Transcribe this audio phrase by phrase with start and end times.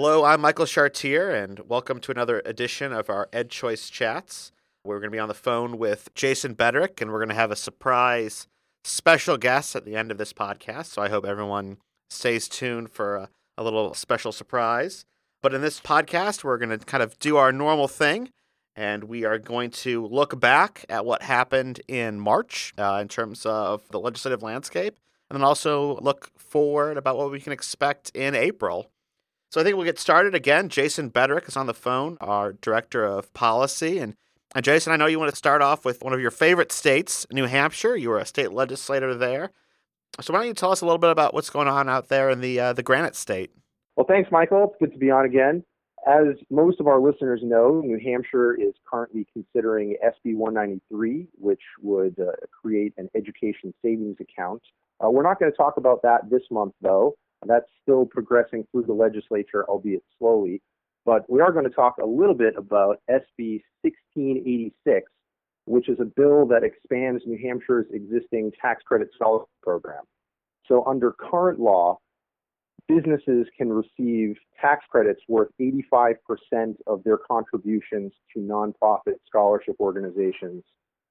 [0.00, 4.52] Hello, I'm Michael Chartier, and welcome to another edition of our Ed Choice Chats.
[4.84, 7.50] We're going to be on the phone with Jason Bedrick, and we're going to have
[7.50, 8.46] a surprise
[8.84, 10.84] special guest at the end of this podcast.
[10.84, 11.78] So I hope everyone
[12.10, 15.04] stays tuned for a, a little special surprise.
[15.42, 18.30] But in this podcast, we're going to kind of do our normal thing,
[18.76, 23.44] and we are going to look back at what happened in March uh, in terms
[23.44, 24.96] of the legislative landscape,
[25.28, 28.92] and then also look forward about what we can expect in April
[29.50, 30.68] so I think we'll get started again.
[30.68, 33.98] Jason Bedrick is on the phone, our director of policy.
[33.98, 34.14] And,
[34.54, 37.26] and Jason, I know you want to start off with one of your favorite states,
[37.32, 37.96] New Hampshire.
[37.96, 39.50] You were a state legislator there.
[40.20, 42.28] So why don't you tell us a little bit about what's going on out there
[42.30, 43.52] in the uh, the Granite State?
[43.96, 44.64] Well, thanks, Michael.
[44.64, 45.64] It's good to be on again.
[46.06, 52.18] As most of our listeners know, New Hampshire is currently considering SB 193, which would
[52.18, 54.62] uh, create an education savings account.
[55.04, 57.14] Uh, we're not going to talk about that this month, though.
[57.46, 60.62] That's still progressing through the legislature, albeit slowly.
[61.04, 65.10] But we are going to talk a little bit about SB 1686,
[65.66, 70.02] which is a bill that expands New Hampshire's existing tax credit scholarship program.
[70.66, 71.98] So, under current law,
[72.88, 76.14] businesses can receive tax credits worth 85%
[76.86, 80.64] of their contributions to nonprofit scholarship organizations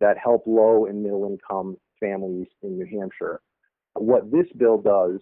[0.00, 3.40] that help low and middle income families in New Hampshire.
[3.94, 5.20] What this bill does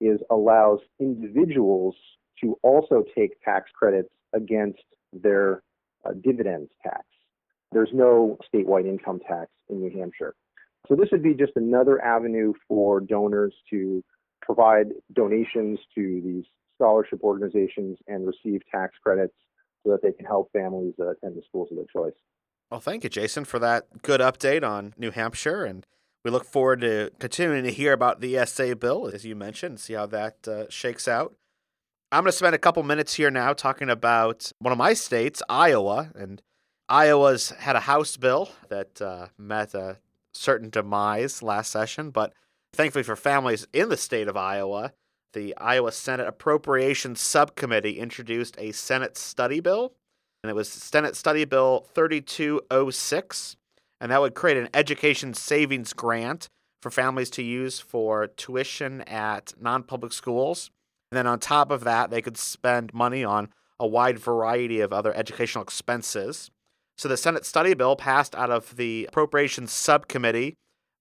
[0.00, 1.94] is allows individuals
[2.42, 5.62] to also take tax credits against their
[6.04, 7.04] uh, dividends tax.
[7.72, 10.34] There's no statewide income tax in New Hampshire.
[10.88, 14.04] So this would be just another avenue for donors to
[14.40, 16.44] provide donations to these
[16.76, 19.34] scholarship organizations and receive tax credits
[19.84, 22.14] so that they can help families uh, attend the schools of their choice.
[22.70, 25.64] Well, thank you, Jason, for that good update on New Hampshire.
[25.64, 25.86] And
[26.26, 29.92] we look forward to continuing to hear about the ESA bill, as you mentioned, see
[29.92, 31.36] how that uh, shakes out.
[32.10, 35.40] I'm going to spend a couple minutes here now talking about one of my states,
[35.48, 36.10] Iowa.
[36.16, 36.42] And
[36.88, 39.98] Iowa's had a House bill that uh, met a
[40.34, 42.32] certain demise last session, but
[42.72, 44.94] thankfully for families in the state of Iowa,
[45.32, 49.92] the Iowa Senate Appropriations Subcommittee introduced a Senate study bill,
[50.42, 53.56] and it was Senate Study Bill 3206
[54.06, 56.48] and that would create an education savings grant
[56.80, 60.70] for families to use for tuition at non public schools.
[61.10, 63.48] And then on top of that, they could spend money on
[63.80, 66.52] a wide variety of other educational expenses.
[66.96, 70.54] So the Senate study bill passed out of the Appropriations Subcommittee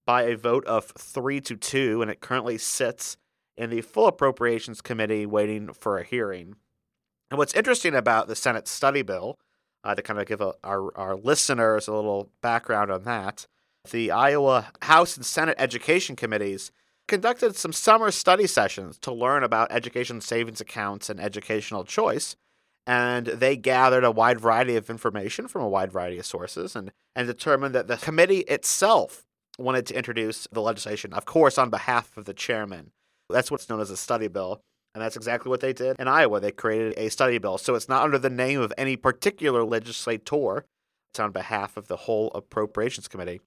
[0.07, 3.17] by a vote of three to two, and it currently sits
[3.55, 6.55] in the Full Appropriations Committee waiting for a hearing.
[7.29, 9.37] And what's interesting about the Senate study bill
[9.85, 13.45] uh, to kind of give a, our, our listeners a little background on that.
[13.91, 16.71] The Iowa House and Senate Education Committees
[17.07, 22.35] conducted some summer study sessions to learn about education savings accounts and educational choice.
[22.87, 26.91] And they gathered a wide variety of information from a wide variety of sources and,
[27.15, 29.25] and determined that the committee itself
[29.59, 32.91] wanted to introduce the legislation, of course, on behalf of the chairman.
[33.29, 34.61] That's what's known as a study bill.
[34.95, 36.39] And that's exactly what they did in Iowa.
[36.39, 37.57] They created a study bill.
[37.57, 40.65] So it's not under the name of any particular legislator,
[41.11, 43.41] it's on behalf of the whole Appropriations Committee.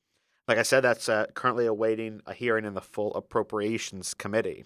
[0.46, 4.64] Like I said, that's uh, currently awaiting a hearing in the full Appropriations Committee.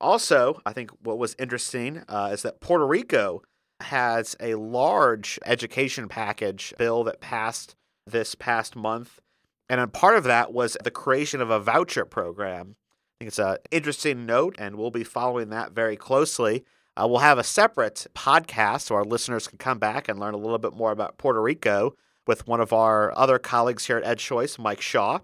[0.00, 3.42] Also, I think what was interesting uh, is that Puerto Rico
[3.80, 7.76] has a large education package bill that passed
[8.06, 9.20] this past month.
[9.68, 12.76] And a part of that was the creation of a voucher program
[13.22, 16.64] think it's an interesting note, and we'll be following that very closely.
[16.96, 20.38] Uh, we'll have a separate podcast so our listeners can come back and learn a
[20.38, 21.94] little bit more about Puerto Rico
[22.26, 25.20] with one of our other colleagues here at Ed Choice, Mike Shaw.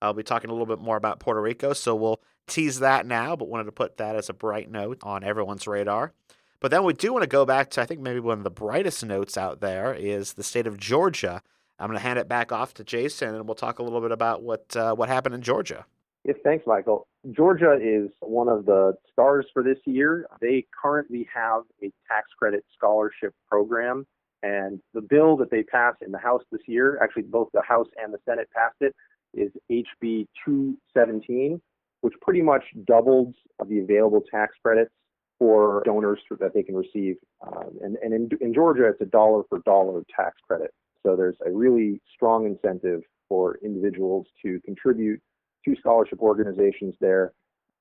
[0.00, 3.34] I'll be talking a little bit more about Puerto Rico, so we'll tease that now,
[3.34, 6.12] but wanted to put that as a bright note on everyone's radar.
[6.60, 8.50] But then we do want to go back to, I think, maybe one of the
[8.50, 11.42] brightest notes out there is the state of Georgia.
[11.80, 14.12] I'm going to hand it back off to Jason, and we'll talk a little bit
[14.12, 15.84] about what uh, what happened in Georgia.
[16.24, 17.06] Yes, thanks, Michael.
[17.32, 20.26] Georgia is one of the stars for this year.
[20.40, 24.06] They currently have a tax credit scholarship program,
[24.42, 27.88] and the bill that they passed in the House this year, actually both the House
[28.02, 28.94] and the Senate passed it,
[29.32, 31.60] is HB 217,
[32.02, 33.34] which pretty much doubles
[33.66, 34.90] the available tax credits
[35.38, 37.16] for donors that they can receive.
[37.46, 40.70] Um, and and in, in Georgia, it's a dollar for dollar tax credit.
[41.02, 45.22] So there's a really strong incentive for individuals to contribute
[45.64, 47.32] two scholarship organizations there.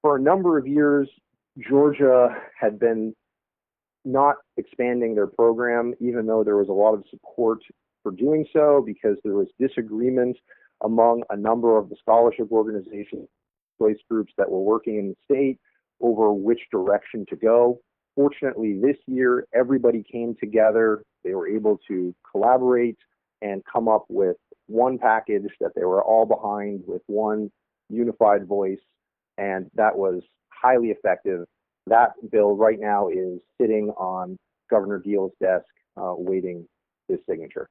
[0.02, 1.10] For a number of years,
[1.68, 3.14] Georgia had been
[4.06, 7.60] not expanding their program, even though there was a lot of support
[8.02, 10.38] for doing so because there was disagreement
[10.84, 13.28] among a number of the scholarship organizations,
[13.78, 15.60] choice groups that were working in the state
[16.02, 17.80] over which direction to go.
[18.16, 21.04] Fortunately, this year, everybody came together.
[21.24, 22.98] They were able to collaborate
[23.42, 24.38] and come up with
[24.68, 27.52] one package that they were all behind with one
[27.90, 28.80] unified voice,
[29.38, 31.46] and that was highly effective.
[31.88, 34.38] That bill right now is sitting on
[34.70, 35.66] Governor Deal's desk,
[35.98, 36.68] uh, waiting
[37.08, 37.70] his signature.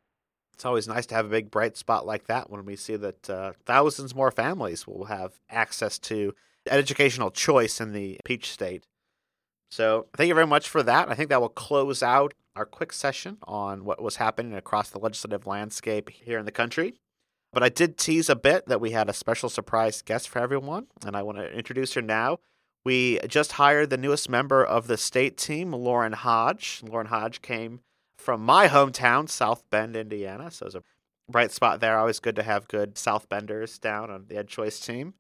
[0.53, 3.31] It's always nice to have a big bright spot like that when we see that
[3.31, 6.35] uh, thousands more families will have access to
[6.69, 8.85] educational choice in the Peach State.
[9.70, 11.09] So, thank you very much for that.
[11.09, 14.99] I think that will close out our quick session on what was happening across the
[14.99, 16.94] legislative landscape here in the country.
[17.52, 20.86] But I did tease a bit that we had a special surprise guest for everyone,
[21.04, 22.38] and I want to introduce her now.
[22.84, 26.82] We just hired the newest member of the state team, Lauren Hodge.
[26.86, 27.80] Lauren Hodge came
[28.16, 30.50] from my hometown, South Bend, Indiana.
[30.50, 30.82] So it's a
[31.28, 31.98] bright spot there.
[31.98, 35.14] Always good to have good South Benders down on the Ed Choice team.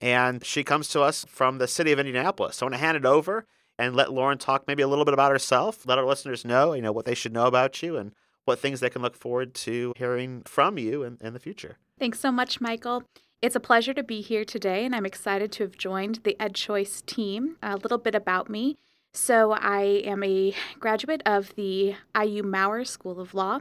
[0.00, 2.56] And she comes to us from the city of Indianapolis.
[2.56, 3.46] So I want to hand it over
[3.78, 6.82] and let Lauren talk maybe a little bit about herself, let our listeners know, you
[6.82, 8.12] know, what they should know about you and
[8.44, 11.78] what things they can look forward to hearing from you in, in the future.
[11.98, 13.04] Thanks so much, Michael.
[13.42, 16.54] It's a pleasure to be here today, and I'm excited to have joined the Ed
[16.54, 17.56] Choice team.
[17.62, 18.78] A little bit about me.
[19.12, 23.60] So, I am a graduate of the IU Maurer School of Law.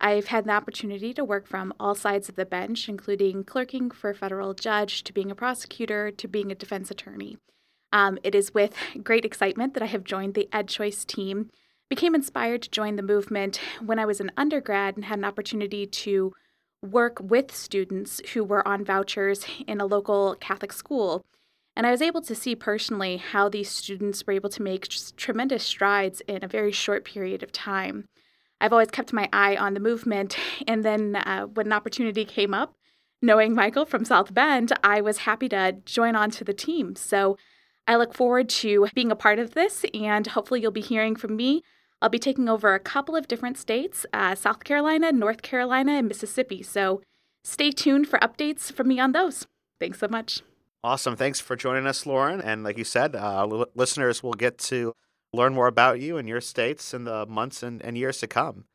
[0.00, 4.10] I've had the opportunity to work from all sides of the bench, including clerking for
[4.10, 7.38] a federal judge, to being a prosecutor, to being a defense attorney.
[7.92, 11.50] Um, it is with great excitement that I have joined the Ed Choice team
[11.88, 15.86] became inspired to join the movement when I was an undergrad and had an opportunity
[15.86, 16.32] to
[16.82, 21.24] work with students who were on vouchers in a local Catholic school.
[21.76, 25.62] And I was able to see personally how these students were able to make tremendous
[25.62, 28.08] strides in a very short period of time.
[28.60, 32.54] I've always kept my eye on the movement, and then uh, when an opportunity came
[32.54, 32.74] up,
[33.20, 36.96] knowing Michael from South Bend, I was happy to join on to the team.
[36.96, 37.36] So
[37.86, 41.36] I look forward to being a part of this, and hopefully, you'll be hearing from
[41.36, 41.62] me
[42.06, 46.06] I'll be taking over a couple of different states uh, South Carolina, North Carolina, and
[46.06, 46.62] Mississippi.
[46.62, 47.02] So
[47.42, 49.44] stay tuned for updates from me on those.
[49.80, 50.40] Thanks so much.
[50.84, 51.16] Awesome.
[51.16, 52.40] Thanks for joining us, Lauren.
[52.40, 54.92] And like you said, uh, l- listeners will get to
[55.32, 58.66] learn more about you and your states in the months and, and years to come.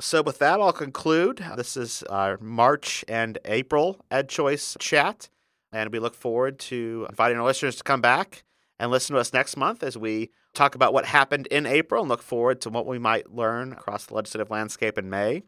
[0.00, 1.44] So, with that, I'll conclude.
[1.56, 5.28] This is our March and April Ed Choice chat.
[5.72, 8.42] And we look forward to inviting our listeners to come back
[8.80, 12.08] and listen to us next month as we talk about what happened in April and
[12.08, 15.42] look forward to what we might learn across the legislative landscape in May.